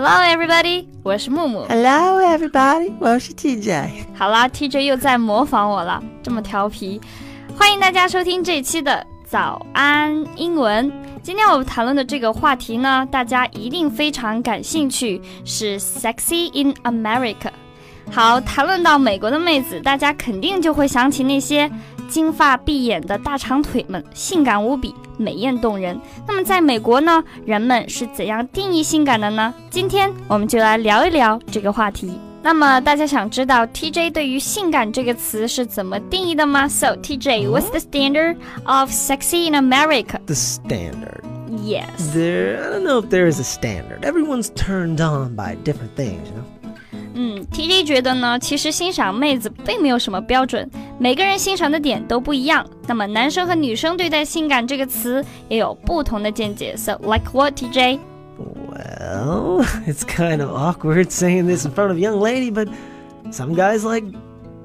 [0.00, 1.66] Hello everybody，我是木木。
[1.68, 2.92] Hello, everybody.
[3.00, 3.88] 我是 TJ。
[4.14, 7.00] 好啦，TJ 又在模仿我了，这么调皮。
[7.58, 10.88] 欢迎大家收听这一期的早安英文。
[11.20, 17.50] 今天我们谈论的这个话题呢，大家一定非常感兴趣，是 Sexy in America。
[18.12, 21.68] 好，谈论到美国的妹子，大家肯定就会想起那些
[22.08, 26.00] 金发碧眼的大长腿们，性感无比，美艳动人。
[26.26, 29.54] 那么在美国呢，人们是怎样定义性感的呢？
[29.70, 32.18] 今天我们就来聊一聊这个话题。
[32.40, 40.18] 那么大家想知道 TJ 对于性感这个词是怎么定义的吗？So TJ，what's the standard of sexy in America?
[40.24, 41.22] The standard.
[41.50, 42.14] Yes.
[42.14, 44.02] There, I don't know if there is a standard.
[44.02, 46.57] Everyone's turned on by different things, you know.
[47.17, 50.69] 嗯，TJ 觉得呢，其实欣赏妹子并没有什么标准，
[50.99, 52.65] 每个人欣赏的点都不一样。
[52.87, 56.75] 那么男生和女生对待性感这个词也有不同的见解。
[56.75, 57.99] So like what, TJ?
[58.69, 62.67] Well, it's kind of awkward saying this in front of a young lady, but
[63.31, 64.03] some guys like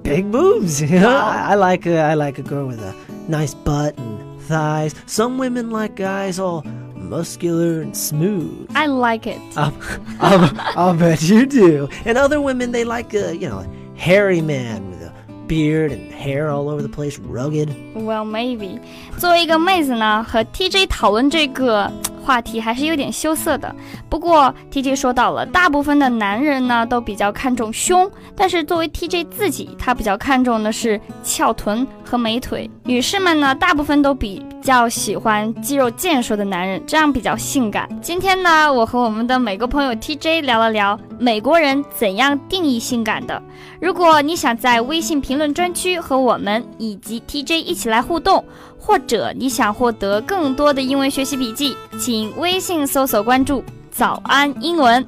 [0.02, 0.80] big boobs.
[0.80, 1.28] You know, Wow.
[1.28, 2.94] I, I like a, I like a girl with a
[3.28, 4.94] nice butt and thighs.
[5.06, 6.64] Some women like guys all
[7.12, 8.68] muscular and smooth.
[8.74, 9.38] I like it.
[9.56, 9.72] I'll,
[10.20, 11.88] I'll, I'll bet you do.
[12.04, 13.66] And other women, they like a, you know, a
[13.98, 15.12] hairy man with a
[15.46, 17.74] beard and hair all over the place, rugged.
[17.94, 18.78] Well, maybe.
[19.18, 21.90] 作为一个妹子呢，和 TJ 讨论这个
[22.22, 23.74] 话题还是有点羞涩的。
[24.10, 32.70] 不过 TJ 说到了，大部分的男人呢都比较看重胸，但是作为 TJ 自己，他比较看重的是翘臀和美腿。
[32.84, 37.87] 女士们呢，大部分都比 较喜欢肌肉健硕的男人，这样比较性感。
[38.01, 43.41] 今天呢，我和我们的美国朋友 TJ 聊了聊美国人怎样定义性感的。
[43.81, 48.43] 如果你想在微信评论专区和我们以及 TJ 一起来互动，
[48.79, 53.61] 或者你想获得更多的英文学习笔记，请微信搜索关注
[53.91, 55.05] “早安英文”。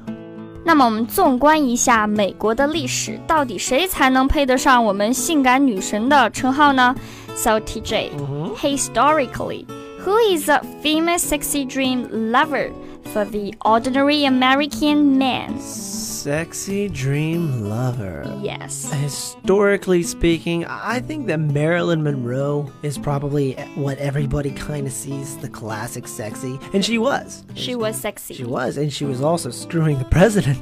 [0.64, 6.94] 那么我们纵观一下美国的历史，到底谁才能配得上我们性感女神的称号呢
[7.35, 9.65] ？So TJ, historically,
[9.99, 12.71] who is a famous sexy dream lover
[13.13, 15.59] for the ordinary American man?
[15.59, 18.23] Sexy dream lover.
[18.43, 18.91] Yes.
[18.93, 25.49] Historically speaking, I think that Marilyn Monroe is probably what everybody kind of sees the
[25.49, 27.43] classic sexy, and she was.
[27.55, 28.35] She was sexy.
[28.35, 30.59] She was, and she was also screwing the president.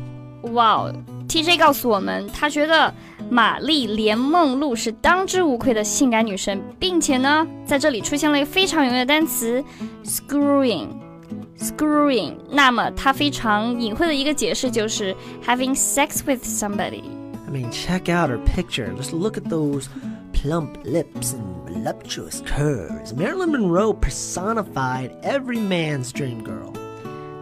[0.54, 0.94] 哇哦，
[1.28, 2.94] TJ 告诉我们，他觉得
[3.34, 9.64] 玛丽莲梦露是当之无愧的性感女神，并且呢，在这里出现了一个非常有用的单词
[10.04, 17.04] screwing。screwing，那么它非常隐晦的一个解释就是 having sex with somebody。
[17.48, 18.92] I mean, check out her picture.
[18.96, 19.88] Just look at those
[20.34, 23.14] plump lips and voluptuous curves.
[23.14, 26.74] Marilyn Monroe personified every man's dream girl.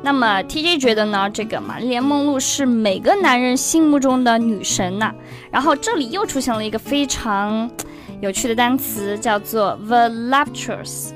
[0.02, 5.14] 那么 TJ 觉得呢，这个玛丽莲梦露是每个男人心目中的女神呐、
[5.50, 7.70] 然后这里又出现了一个非常
[8.20, 11.10] 有趣的单词，叫做 voluptuous。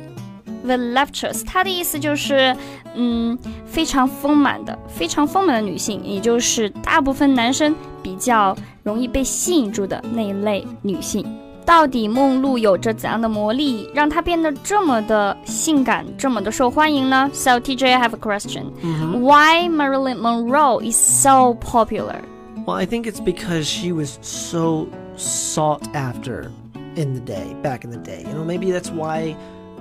[0.65, 2.57] voluptuous，它的意思就是，
[2.95, 11.25] 嗯，非常丰满的，非常丰满的女性，也就是大部分男生比较容易被吸引住的那一类女性。
[11.66, 17.30] 到底梦露有着怎样的魔力，让她变得这么的性感，这么的受欢迎呢？
[17.34, 18.72] So TJ, I have a question.
[19.22, 22.22] Why Marilyn Monroe is so popular?
[22.66, 26.52] Well, I think it's because she was so sought after
[26.96, 28.24] in the day, back in the day.
[28.28, 29.36] You know, maybe that's why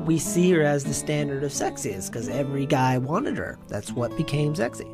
[0.07, 3.59] we see her as the standard of sexy, is because every guy wanted her.
[3.69, 4.87] That's what became sexy.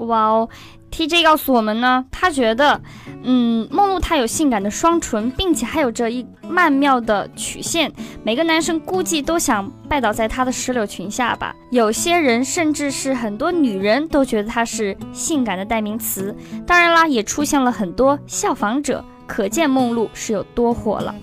[0.00, 0.48] 哇哦
[0.90, 2.80] ，TJ 告诉我们呢，他觉得，
[3.22, 7.90] 嗯，梦露她有性感的双唇，并且还有着一曼妙的曲线，
[8.22, 11.54] 每个男生估计都想拜倒在她的石榴裙下吧。
[11.70, 16.34] 有些人甚至是很多女人都觉得她是性感的代名词。
[16.66, 21.14] 当然啦，也出现了很多效仿者，可见梦露是有多火了。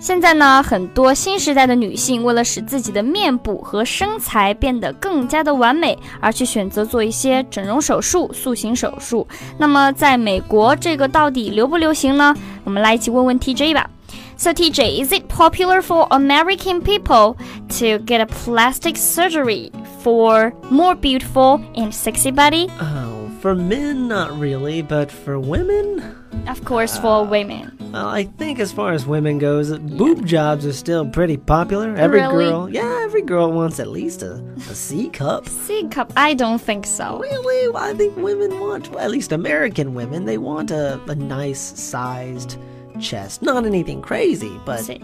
[0.00, 9.26] 现在呢，很多新时代的女性为了使自己的面部和身材变得更加的完美，而去选择做一些整容手术、塑形手术。
[9.56, 12.34] 那么，在美国这个到底流不流行呢？
[12.64, 13.88] 我们来一起问问 TJ 吧。
[14.36, 17.36] So TJ, is it popular for American people
[17.68, 19.70] to get a plastic surgery
[20.02, 22.68] for more beautiful and sexy body?
[22.80, 26.02] Oh, for men, not really, but for women,
[26.46, 27.77] Of course, for women.
[27.91, 31.95] well, I think as far as women goes, boob jobs are still pretty popular.
[31.95, 32.45] Every Really?
[32.45, 34.33] girl, yeah, every girl wants at least a,
[34.69, 35.47] a C cup.
[35.65, 36.13] C cup?
[36.15, 37.19] I don't think so.
[37.19, 37.75] Really?
[37.75, 42.57] I think women want, well, at least American women, they want a, a nice sized
[42.99, 43.41] chest.
[43.41, 45.01] Not anything crazy, but See.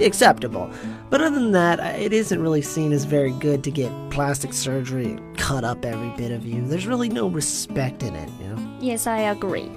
[0.00, 0.70] acceptable.
[1.10, 5.18] But other than that, it isn't really seen as very good to get plastic surgery,
[5.36, 6.66] cut up every bit of you.
[6.66, 8.78] There's really no respect in it, you know?
[8.80, 9.70] Yes, I agree.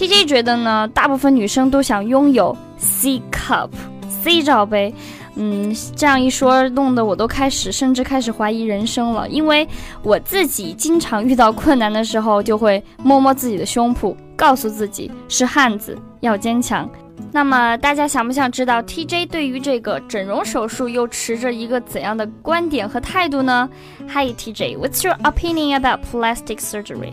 [0.00, 3.68] TJ 觉得呢，大部分女生都想拥有 C cup
[4.08, 4.94] C 罩杯。
[5.34, 9.28] 嗯，这样一说，弄得我都开始，甚至开始怀疑人生了。
[9.28, 9.68] 因为
[10.02, 16.88] 我自己经常遇到困难的时候，就会摸摸自己的胸脯，告诉自己是汉子，要坚强。
[17.30, 23.68] 那么大家想不想知道 TJ 对于这个整容手术又持着一个怎样的观点和态度呢
[24.08, 27.12] ？Hi TJ，What's your opinion about plastic surgery?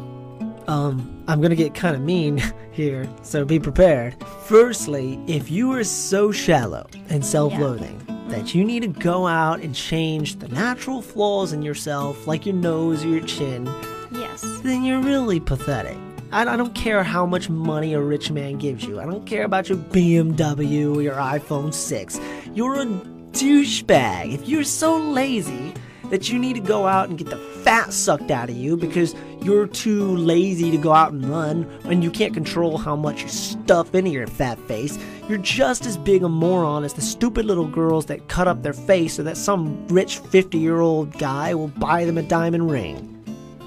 [0.68, 2.42] 嗯 I'm gonna get kind of mean
[2.72, 4.16] here, so be prepared.
[4.46, 8.16] Firstly, if you are so shallow and self-loathing yeah.
[8.30, 12.56] that you need to go out and change the natural flaws in yourself, like your
[12.56, 13.66] nose or your chin,
[14.12, 15.98] yes, then you're really pathetic.
[16.32, 19.00] I, I don't care how much money a rich man gives you.
[19.00, 22.20] I don't care about your BMW or your iPhone 6.
[22.54, 24.34] You're a douchebag.
[24.34, 25.74] If you're so lazy
[26.10, 27.38] that you need to go out and get the
[27.68, 32.02] fat sucked out of you because you're too lazy to go out and run and
[32.02, 34.98] you can't control how much you stuff into your fat face,
[35.28, 38.72] you're just as big a moron as the stupid little girls that cut up their
[38.72, 43.14] face so that some rich 50 year old guy will buy them a diamond ring.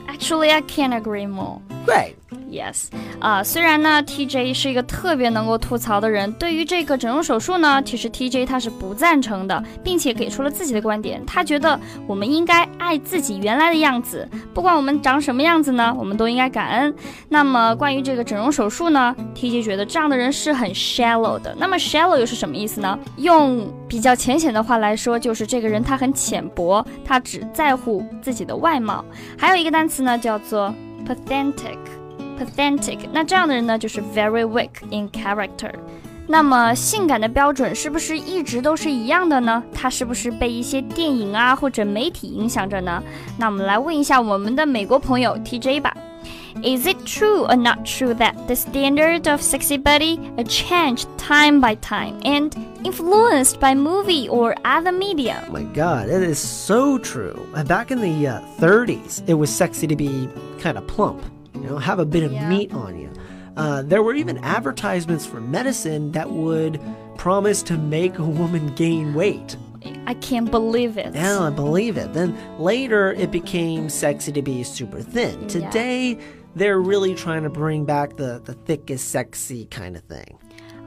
[0.09, 1.61] Actually, I can't agree more.
[1.85, 2.17] Great.
[2.51, 2.87] Yes，
[3.21, 11.25] 啊，虽然呢，TJ 是一个特别能够吐槽的人，对于这个整容手术呢，其实 TJ 他是不赞成的，并且给出了自己的观点。
[11.25, 16.93] 他觉得我们应该爱自己原来的样子，不管我们长什么样子呢，我们都应该感恩。
[17.29, 21.55] 那么关于这个整容手术呢，TJ 觉得这样的人是很 shallow 的。
[21.57, 22.99] 那么 shallow 又是什么意思呢？
[23.19, 29.05] 用比较浅显的话来说，就是这个人他很浅薄，他只在乎自己的外貌。
[29.39, 30.75] 还有一个单词呢，叫做
[31.07, 31.79] pathetic。
[32.40, 35.72] pathetic，那这样的人呢，就是 very weak in character。
[36.28, 39.64] 那么性感的标准是不是一直都是一样的呢？
[39.72, 43.04] 它是不是被一些电影啊或者媒体影响着呢？
[43.38, 45.96] 那我们来问一下我们的美国朋友 TJ 吧。
[46.64, 52.18] Is it true or not true that the standard of sexy body changed time by time
[52.22, 52.50] and
[52.82, 55.44] influenced by movie or other media?
[55.50, 57.36] Oh my God, it is so true.
[57.68, 60.30] Back in the uh, 30s, it was sexy to be
[60.60, 61.20] kind of plump
[61.63, 62.49] you know, have a bit of yeah.
[62.49, 63.11] meat on you.
[63.57, 66.81] Uh, there were even advertisements for medicine that would
[67.19, 69.57] promise to make a woman gain weight.
[70.07, 71.15] I can't believe it.
[71.15, 72.13] Yeah, I believe it.
[72.13, 75.47] Then later it became sexy to be super thin.
[75.49, 76.25] Today, yeah.
[76.55, 80.39] they're really trying to bring back the, the thickest sexy kind of thing.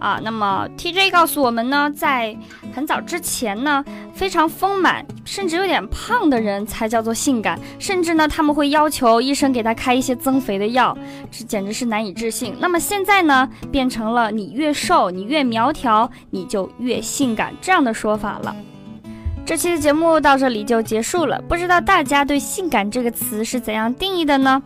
[0.04, 2.38] 啊，那么 TJ 告诉我们呢，在
[2.76, 3.82] 很早之前呢，
[4.14, 10.98] 非常丰满甚至有点胖的人才叫做性感，甚至呢他们会要求医生给他开一些增肥的药，
[11.32, 12.54] 这简直是难以置信。
[12.60, 18.54] 那么现在呢，变成了你越瘦，你越苗条，你就越性感这样的说法了。
[19.46, 24.64] 这期的节目到这里就结束了，不知道大家对“性感”这个词是怎样定义的呢？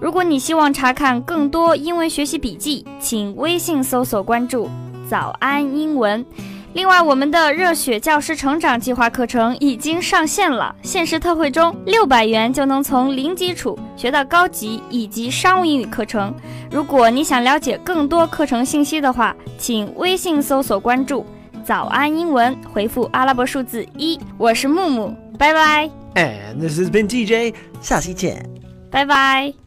[0.00, 4.68] 如果你希望查看更多英文学习笔记，请微信搜索关注
[5.08, 6.26] “早安英文”。
[6.74, 16.34] 另外，我们的热血教师成长计划课程已经上线了，限时特惠中，六百元就能从零基础学到高级以及商务英语课程。
[16.68, 21.24] 如果你想了解更多课程信息的话，请微信搜索关注。
[21.66, 24.16] 早安英文，回复阿拉伯数字一。
[24.38, 25.90] 我是木木，拜拜。
[26.14, 28.48] And this has been DJ，下期见，
[28.88, 29.65] 拜拜。